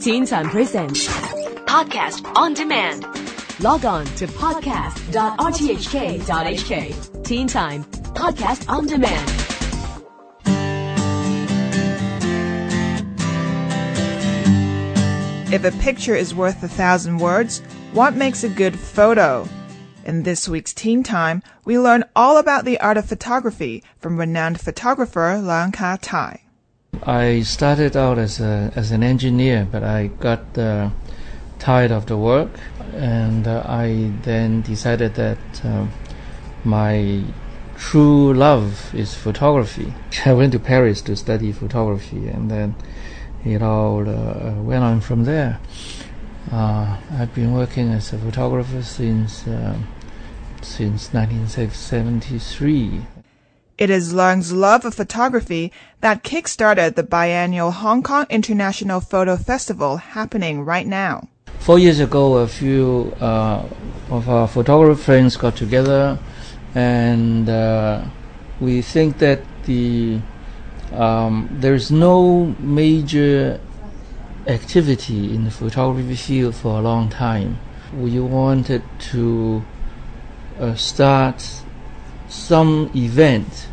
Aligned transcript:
Teen 0.00 0.24
Time 0.24 0.48
Presents 0.48 1.06
Podcast 1.66 2.24
on 2.34 2.54
demand. 2.54 3.04
Log 3.62 3.84
on 3.84 4.06
to 4.16 4.26
podcast.rthk.hk. 4.26 7.24
Teen 7.24 7.46
Time 7.46 7.84
Podcast 7.84 8.66
on 8.70 8.86
Demand. 8.86 9.30
If 15.52 15.64
a 15.64 15.72
picture 15.82 16.14
is 16.14 16.34
worth 16.34 16.62
a 16.62 16.68
thousand 16.68 17.18
words, 17.18 17.58
what 17.92 18.14
makes 18.14 18.42
a 18.42 18.48
good 18.48 18.78
photo? 18.78 19.46
In 20.06 20.22
this 20.22 20.48
week's 20.48 20.72
Teen 20.72 21.02
Time, 21.02 21.42
we 21.66 21.78
learn 21.78 22.04
all 22.16 22.38
about 22.38 22.64
the 22.64 22.80
art 22.80 22.96
of 22.96 23.04
photography 23.04 23.84
from 23.98 24.18
renowned 24.18 24.58
photographer 24.58 25.38
Leong 25.38 25.74
Ka 25.74 25.98
Tai. 26.00 26.40
I 27.02 27.40
started 27.42 27.96
out 27.96 28.18
as 28.18 28.40
a 28.40 28.72
as 28.76 28.90
an 28.90 29.02
engineer, 29.02 29.66
but 29.70 29.82
I 29.82 30.08
got 30.08 30.58
uh, 30.58 30.90
tired 31.58 31.92
of 31.92 32.06
the 32.06 32.18
work, 32.18 32.50
and 32.92 33.48
uh, 33.48 33.62
I 33.66 34.12
then 34.22 34.60
decided 34.60 35.14
that 35.14 35.38
uh, 35.64 35.86
my 36.62 37.24
true 37.78 38.34
love 38.34 38.94
is 38.94 39.14
photography. 39.14 39.94
I 40.26 40.34
went 40.34 40.52
to 40.52 40.58
Paris 40.58 41.00
to 41.02 41.16
study 41.16 41.52
photography, 41.52 42.28
and 42.28 42.50
then 42.50 42.74
it 43.44 43.62
all 43.62 44.06
uh, 44.06 44.60
went 44.60 44.84
on 44.84 45.00
from 45.00 45.24
there. 45.24 45.58
Uh, 46.52 46.98
I've 47.12 47.34
been 47.34 47.54
working 47.54 47.92
as 47.92 48.12
a 48.12 48.18
photographer 48.18 48.82
since 48.82 49.46
uh, 49.46 49.78
since 50.60 51.14
1973. 51.14 53.06
It 53.80 53.88
is 53.88 54.12
Leong's 54.12 54.52
love 54.52 54.84
of 54.84 54.94
photography 54.94 55.72
that 56.02 56.22
kickstarted 56.22 56.96
the 56.96 57.02
biannual 57.02 57.72
Hong 57.72 58.02
Kong 58.02 58.26
International 58.28 59.00
Photo 59.00 59.38
Festival 59.38 59.96
happening 59.96 60.66
right 60.66 60.86
now. 60.86 61.28
Four 61.60 61.78
years 61.78 61.98
ago, 61.98 62.34
a 62.34 62.46
few 62.46 63.16
uh, 63.22 63.64
of 64.10 64.28
our 64.28 64.46
photographer 64.46 65.00
friends 65.00 65.38
got 65.38 65.56
together, 65.56 66.18
and 66.74 67.48
uh, 67.48 68.04
we 68.60 68.82
think 68.82 69.16
that 69.20 69.40
the 69.64 70.20
um, 70.92 71.48
there's 71.50 71.90
no 71.90 72.54
major 72.58 73.58
activity 74.46 75.34
in 75.34 75.44
the 75.44 75.50
photography 75.50 76.16
field 76.16 76.54
for 76.54 76.78
a 76.78 76.82
long 76.82 77.08
time. 77.08 77.58
We 77.96 78.20
wanted 78.20 78.82
to 79.12 79.64
uh, 80.58 80.74
start 80.74 81.62
some 82.28 82.90
event, 82.94 83.68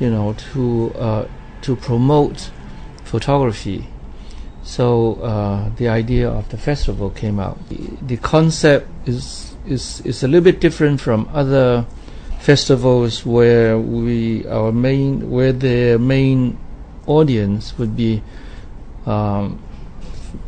you 0.00 0.10
know, 0.10 0.34
to 0.52 0.92
uh, 0.94 1.28
to 1.62 1.76
promote 1.76 2.50
photography. 3.04 3.86
So 4.62 5.14
uh, 5.14 5.70
the 5.76 5.88
idea 5.88 6.28
of 6.28 6.48
the 6.50 6.58
festival 6.58 7.10
came 7.10 7.40
out. 7.40 7.58
The, 8.02 8.16
concept 8.18 8.86
is 9.08 9.56
is 9.66 10.00
is 10.02 10.22
a 10.22 10.28
little 10.28 10.44
bit 10.44 10.60
different 10.60 11.00
from 11.00 11.28
other 11.32 11.86
festivals 12.38 13.24
where 13.26 13.78
we 13.78 14.46
our 14.46 14.70
main 14.72 15.30
where 15.30 15.52
the 15.52 15.98
main 15.98 16.58
audience 17.06 17.76
would 17.78 17.96
be 17.96 18.22
um, 19.06 19.58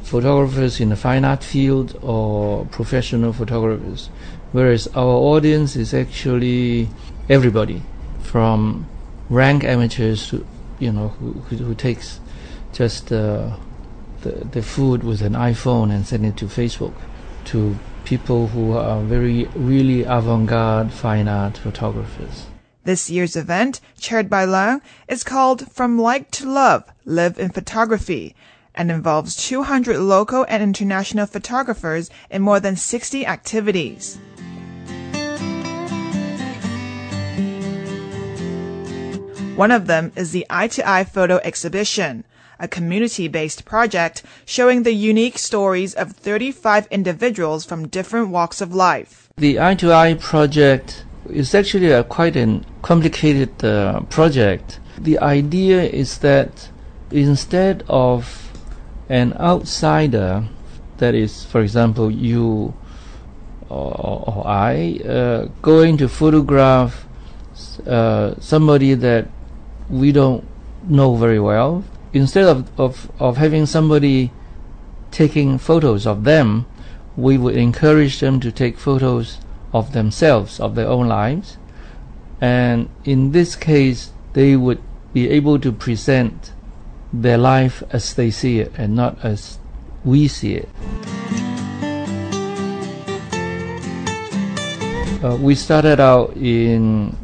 photographers 0.02 0.80
in 0.80 0.90
the 0.90 0.96
fine 0.96 1.24
art 1.24 1.42
field 1.42 1.98
or 2.02 2.66
professional 2.66 3.32
photographers, 3.32 4.10
whereas 4.52 4.86
our 4.88 5.16
audience 5.32 5.76
is 5.76 5.94
actually 5.94 6.88
everybody 7.28 7.82
from 8.20 8.86
rank 9.30 9.62
amateurs 9.64 10.28
to 10.28 10.44
you 10.78 10.92
know 10.92 11.08
who, 11.08 11.32
who, 11.32 11.56
who 11.56 11.74
takes 11.74 12.20
just 12.72 13.12
uh, 13.12 13.56
the 14.22 14.32
the 14.52 14.62
food 14.62 15.02
with 15.02 15.22
an 15.22 15.32
iPhone 15.32 15.90
and 15.90 16.06
send 16.06 16.26
it 16.26 16.36
to 16.36 16.46
Facebook 16.46 16.94
to 17.46 17.78
people 18.04 18.48
who 18.48 18.72
are 18.72 19.02
very 19.02 19.44
really 19.54 20.02
avant-garde 20.02 20.92
fine 20.92 21.28
art 21.28 21.56
photographers. 21.56 22.46
This 22.84 23.10
year's 23.10 23.36
event, 23.36 23.80
chaired 23.98 24.30
by 24.30 24.46
Leong, 24.46 24.80
is 25.06 25.22
called 25.22 25.70
From 25.70 25.98
Like 25.98 26.30
to 26.32 26.50
Love, 26.50 26.84
Live 27.04 27.38
in 27.38 27.50
Photography, 27.50 28.34
and 28.74 28.90
involves 28.90 29.36
200 29.36 29.98
local 29.98 30.46
and 30.48 30.62
international 30.62 31.26
photographers 31.26 32.10
in 32.30 32.40
more 32.40 32.58
than 32.58 32.76
60 32.76 33.26
activities. 33.26 34.18
One 39.56 39.70
of 39.70 39.86
them 39.86 40.12
is 40.16 40.32
the 40.32 40.46
Eye 40.48 40.68
to 40.68 40.88
Eye 40.88 41.04
Photo 41.04 41.38
Exhibition, 41.44 42.24
a 42.58 42.66
community-based 42.66 43.64
project 43.64 44.22
showing 44.46 44.82
the 44.82 44.92
unique 44.92 45.38
stories 45.38 45.94
of 45.94 46.12
35 46.12 46.86
individuals 46.90 47.64
from 47.64 47.88
different 47.88 48.28
walks 48.30 48.60
of 48.60 48.74
life. 48.74 49.28
The 49.36 49.60
Eye 49.60 49.74
to 49.76 49.92
Eye 49.92 50.14
project 50.14 51.04
is 51.28 51.54
actually 51.54 51.90
a 51.90 52.04
quite 52.04 52.36
a 52.36 52.62
complicated 52.82 53.64
uh, 53.64 54.00
project. 54.08 54.80
The 54.98 55.18
idea 55.18 55.82
is 55.82 56.18
that 56.18 56.70
instead 57.10 57.84
of 57.88 58.52
an 59.08 59.34
outsider, 59.34 60.44
that 60.98 61.14
is, 61.14 61.44
for 61.44 61.60
example, 61.60 62.10
you 62.10 62.74
or, 63.70 63.94
or 64.28 64.46
I, 64.46 65.00
uh, 65.06 65.48
going 65.62 65.96
to 65.98 66.08
photograph 66.08 67.06
uh, 67.86 68.34
somebody 68.40 68.94
that 68.94 69.28
we 69.90 70.12
don't 70.12 70.46
know 70.88 71.16
very 71.16 71.40
well, 71.40 71.84
instead 72.12 72.44
of, 72.44 72.80
of, 72.80 73.10
of 73.18 73.36
having 73.36 73.66
somebody 73.66 74.30
taking 75.10 75.58
photos 75.58 76.06
of 76.06 76.24
them, 76.24 76.66
we 77.16 77.36
would 77.36 77.56
encourage 77.56 78.20
them 78.20 78.40
to 78.40 78.52
take 78.52 78.78
photos 78.78 79.38
of 79.72 79.92
themselves, 79.92 80.60
of 80.60 80.74
their 80.74 80.86
own 80.86 81.08
lives. 81.08 81.58
And 82.40 82.88
in 83.04 83.32
this 83.32 83.56
case, 83.56 84.12
they 84.32 84.56
would 84.56 84.80
be 85.12 85.28
able 85.28 85.58
to 85.58 85.72
present 85.72 86.52
their 87.12 87.36
life 87.36 87.82
as 87.90 88.14
they 88.14 88.30
see 88.30 88.60
it 88.60 88.72
and 88.76 88.94
not 88.94 89.22
as 89.24 89.58
we 90.04 90.28
see 90.28 90.54
it. 90.54 90.68
Uh, 95.22 95.36
we 95.36 95.54
started 95.54 96.00
out 96.00 96.34
in 96.36 97.14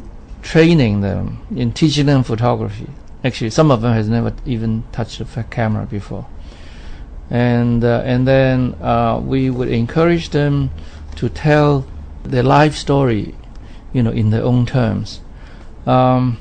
training 0.47 1.01
them, 1.01 1.45
in 1.57 1.73
teaching 1.73 2.07
them 2.07 2.23
photography. 2.23 2.89
Actually, 3.25 3.51
some 3.51 3.73
of 3.73 3.83
them 3.83 3.93
has 3.93 4.09
never 4.09 4.33
even 4.47 4.85
touched 4.93 5.21
a 5.21 5.45
camera 5.51 5.85
before. 5.87 6.25
And 7.29 7.83
uh, 7.83 8.03
and 8.05 8.29
then 8.29 8.77
uh, 8.81 9.21
we 9.21 9.51
would 9.51 9.69
encourage 9.69 10.31
them 10.31 10.71
to 11.17 11.29
tell 11.29 11.85
their 12.23 12.45
life 12.45 12.77
story, 12.77 13.35
you 13.93 14.03
know, 14.05 14.13
in 14.13 14.31
their 14.31 14.45
own 14.45 14.67
terms. 14.67 15.21
Um, 15.85 16.39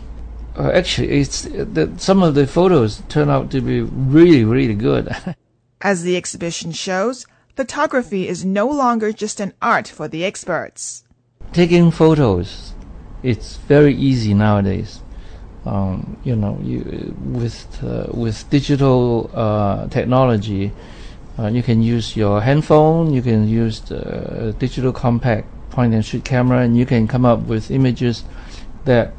uh, 0.55 0.69
actually, 0.69 1.09
it's 1.21 1.41
the, 1.41 1.91
some 1.97 2.21
of 2.21 2.35
the 2.35 2.45
photos 2.45 3.01
turn 3.09 3.31
out 3.31 3.49
to 3.51 3.61
be 3.61 3.81
really, 3.81 4.45
really 4.45 4.75
good. 4.75 5.15
As 5.81 6.03
the 6.03 6.15
exhibition 6.15 6.71
shows, 6.71 7.25
photography 7.55 8.27
is 8.27 8.45
no 8.45 8.67
longer 8.67 9.11
just 9.11 9.39
an 9.39 9.53
art 9.63 9.87
for 9.87 10.07
the 10.07 10.23
experts. 10.23 11.03
Taking 11.51 11.89
photos, 11.89 12.74
it's 13.25 13.57
very 13.57 13.93
easy 13.95 14.33
nowadays. 14.33 15.01
Um, 15.65 16.17
you 16.23 16.35
know, 16.35 16.59
you, 16.61 17.15
with 17.25 17.83
uh, 17.83 18.05
with 18.13 18.47
digital 18.51 19.31
uh, 19.33 19.87
technology, 19.87 20.71
uh, 21.39 21.47
you 21.47 21.63
can 21.63 21.81
use 21.81 22.15
your 22.15 22.41
handphone, 22.41 23.11
you 23.13 23.23
can 23.23 23.47
use 23.47 23.79
the 23.81 24.55
digital 24.59 24.93
compact 24.93 25.47
point 25.71 25.93
and 25.93 26.05
shoot 26.05 26.23
camera, 26.23 26.59
and 26.59 26.77
you 26.77 26.85
can 26.85 27.07
come 27.07 27.25
up 27.25 27.39
with 27.47 27.71
images 27.71 28.23
that 28.85 29.13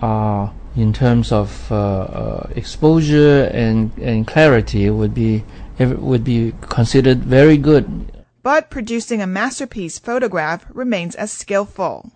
are 0.00 0.52
in 0.76 0.92
terms 0.92 1.32
of 1.32 1.70
uh, 1.70 1.76
uh, 1.76 2.50
exposure 2.56 3.44
and, 3.52 3.90
and 3.98 4.26
clarity 4.26 4.88
would 4.88 5.14
be 5.14 5.44
would 5.78 6.24
be 6.24 6.52
considered 6.60 7.18
very 7.24 7.56
good. 7.56 8.12
But 8.42 8.70
producing 8.70 9.22
a 9.22 9.26
masterpiece 9.26 9.98
photograph 9.98 10.66
remains 10.72 11.14
as 11.14 11.30
skillful. 11.32 12.10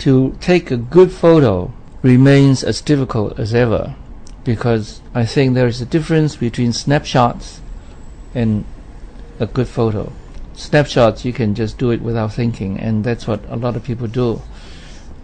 To 0.00 0.36
take 0.40 0.70
a 0.70 0.76
good 0.76 1.12
photo 1.12 1.72
remains 2.02 2.64
as 2.64 2.80
difficult 2.80 3.38
as 3.38 3.54
ever 3.54 3.94
because 4.44 5.00
I 5.14 5.26
think 5.26 5.54
there 5.54 5.66
is 5.66 5.80
a 5.80 5.86
difference 5.86 6.36
between 6.36 6.72
snapshots 6.72 7.60
and 8.34 8.64
a 9.38 9.46
good 9.46 9.68
photo 9.68 10.12
snapshots, 10.60 11.24
you 11.24 11.32
can 11.32 11.54
just 11.54 11.78
do 11.78 11.90
it 11.90 12.02
without 12.02 12.32
thinking, 12.32 12.78
and 12.78 13.02
that's 13.02 13.26
what 13.26 13.40
a 13.48 13.56
lot 13.56 13.76
of 13.76 13.82
people 13.82 14.06
do. 14.06 14.40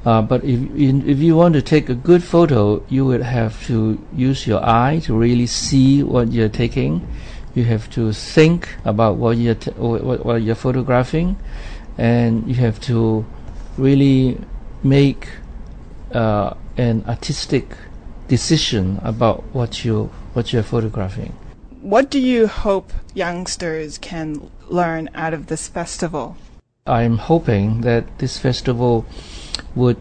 Uh, 0.05 0.23
but 0.23 0.43
if 0.45 0.61
if 0.75 1.19
you 1.19 1.37
want 1.37 1.55
to 1.55 1.63
take 1.63 1.89
a 1.89 1.95
good 1.95 2.23
photo, 2.23 2.83
you 2.89 3.05
would 3.05 3.23
have 3.23 3.65
to 3.67 3.99
use 4.15 4.47
your 4.47 4.65
eye 4.65 5.01
to 5.05 5.15
really 5.15 5.47
see 5.47 6.03
what 6.03 6.33
you're 6.33 6.49
taking. 6.49 7.07
You 7.55 7.65
have 7.65 7.91
to 7.91 8.13
think 8.13 8.69
about 8.85 9.17
what 9.17 9.37
you're 9.37 9.57
t- 9.57 9.73
what, 9.73 10.25
what 10.25 10.43
you're 10.43 10.55
photographing, 10.55 11.37
and 11.99 12.47
you 12.47 12.55
have 12.55 12.81
to 12.83 13.27
really 13.77 14.39
make 14.83 15.29
uh, 16.13 16.55
an 16.77 17.05
artistic 17.07 17.77
decision 18.29 19.01
about 19.03 19.43
what 19.53 19.85
you 19.85 20.11
what 20.35 20.53
you're 20.53 20.63
photographing 20.63 21.33
what 21.87 22.11
do 22.11 22.19
you 22.19 22.49
hope 22.49 22.93
youngsters 23.15 23.97
can 23.99 24.51
learn 24.67 25.09
out 25.15 25.33
of 25.33 25.47
this 25.47 25.69
festival? 25.69 26.37
I'm 26.85 27.19
hoping 27.19 27.83
that 27.83 28.19
this 28.19 28.39
festival 28.39 29.07
would 29.77 29.97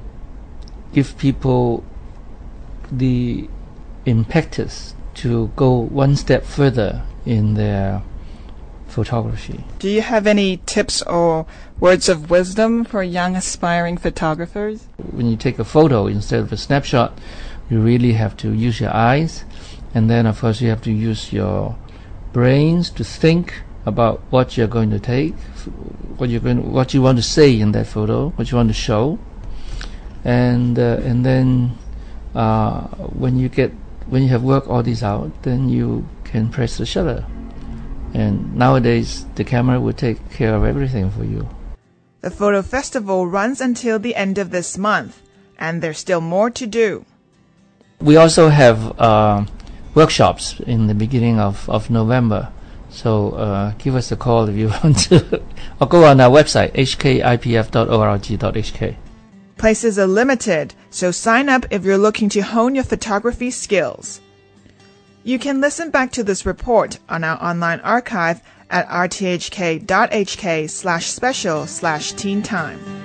give 0.94 1.16
people 1.20 1.84
the 2.92 3.48
impetus 4.08 4.96
to 5.22 5.52
go 5.56 5.78
one 5.78 6.16
step 6.16 6.44
further 6.44 7.04
in 7.24 7.54
their 7.54 8.02
photography. 8.96 9.60
Do 9.80 9.90
you 9.90 10.02
have 10.02 10.26
any 10.26 10.62
tips 10.66 11.02
or 11.02 11.46
words 11.82 12.08
of 12.08 12.30
wisdom 12.30 12.86
for 12.86 13.04
young 13.04 13.36
aspiring 13.36 13.98
photographers? 13.98 14.88
When 15.12 15.28
you 15.30 15.36
take 15.36 15.60
a 15.60 15.66
photo 15.66 16.08
instead 16.08 16.40
of 16.40 16.52
a 16.54 16.58
snapshot, 16.58 17.12
you 17.70 17.82
really 17.82 18.14
have 18.14 18.38
to 18.38 18.54
use 18.54 18.80
your 18.80 18.96
eyes, 18.96 19.44
and 19.94 20.10
then 20.10 20.26
of 20.26 20.40
course 20.40 20.62
you 20.62 20.70
have 20.70 20.82
to 20.84 20.92
use 20.92 21.34
your 21.34 21.76
brains 22.32 22.90
to 22.92 23.04
think 23.04 23.64
about 23.86 24.22
what 24.30 24.56
you're 24.56 24.76
going 24.78 24.92
to 24.92 25.00
take, 25.00 25.36
what 26.18 26.30
you're 26.30 26.40
going, 26.40 26.72
what 26.72 26.94
you 26.94 27.02
want 27.02 27.18
to 27.18 27.24
say 27.38 27.60
in 27.60 27.74
that 27.74 27.88
photo, 27.88 28.30
what 28.38 28.50
you 28.50 28.56
want 28.56 28.70
to 28.70 28.80
show, 28.90 29.20
and 30.24 30.80
uh, 30.80 31.04
and 31.04 31.26
then 31.26 31.76
uh, 32.34 32.88
when 33.22 33.38
you 33.38 33.50
get 33.50 33.72
when 34.08 34.24
you 34.24 34.30
have 34.30 34.44
worked 34.44 34.68
all 34.68 34.84
this 34.84 35.04
out, 35.04 35.32
then 35.44 35.68
you 35.68 36.08
can 36.24 36.50
press 36.50 36.78
the 36.78 36.86
shutter. 36.86 37.26
And 38.16 38.56
nowadays, 38.56 39.26
the 39.36 39.44
camera 39.44 39.78
will 39.82 39.92
take 39.92 40.32
care 40.32 40.56
of 40.56 40.64
everything 40.64 41.12
for 41.12 41.26
you. 41.26 41.50
The 42.22 42.32
photo 42.32 42.62
festival 42.62 43.28
runs 43.28 43.60
until 43.60 44.00
the 44.00 44.16
end 44.16 44.38
of 44.38 44.52
this 44.52 44.78
month, 44.78 45.22
and 45.60 45.82
there's 45.82 45.98
still 46.00 46.22
more 46.22 46.50
to 46.50 46.66
do. 46.66 47.04
We 48.00 48.16
also 48.16 48.48
have 48.48 48.98
uh, 48.98 49.44
workshops 49.94 50.62
in 50.62 50.88
the 50.88 50.96
beginning 50.96 51.42
of, 51.42 51.70
of 51.70 51.90
November. 51.90 52.54
So 52.90 53.32
uh, 53.32 53.74
give 53.80 53.96
us 53.96 54.14
a 54.14 54.16
call 54.16 54.48
if 54.48 54.56
you 54.56 54.70
want 54.84 54.98
to, 55.10 55.44
or 55.82 55.88
go 55.88 56.06
on 56.06 56.22
our 56.22 56.32
website, 56.32 56.72
hkipf.org.hk. 56.72 57.36
Places 59.58 60.00
are 60.00 60.08
limited, 60.08 60.74
so 60.90 61.12
sign 61.12 61.50
up 61.50 61.66
if 61.70 61.84
you're 61.84 61.98
looking 61.98 62.30
to 62.30 62.40
hone 62.40 62.76
your 62.76 62.86
photography 62.86 63.52
skills. 63.52 64.22
You 65.26 65.40
can 65.40 65.60
listen 65.60 65.90
back 65.90 66.12
to 66.12 66.24
this 66.24 66.46
report 66.46 67.00
on 67.10 67.24
our 67.24 67.44
online 67.44 67.80
archive 67.80 68.44
at 68.70 68.88
rthk.hk 68.88 70.70
slash 70.70 71.08
special 71.08 71.66
slash 71.66 72.12
teen 72.12 72.44
time. 72.44 73.05